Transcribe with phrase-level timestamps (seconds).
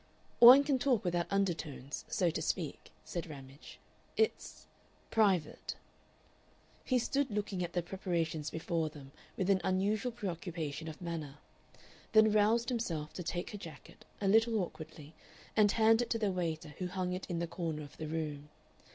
[0.39, 3.77] "One can talk without undertones, so to speak," said Ramage.
[4.17, 4.65] "It's
[5.11, 5.75] private."
[6.83, 11.37] He stood looking at the preparations before them with an unusual preoccupation of manner,
[12.13, 15.13] then roused himself to take her jacket, a little awkwardly,
[15.55, 18.49] and hand it to the waiter who hung it in the corner of the room.